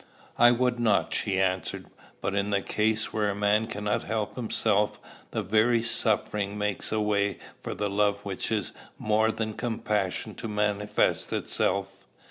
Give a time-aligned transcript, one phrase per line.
[0.39, 1.85] "I would not," she answered;
[2.21, 6.99] "but in the case where a man cannot help himself, the very suffering makes a
[6.99, 12.07] way for the love which is more than compassion to manifest itself.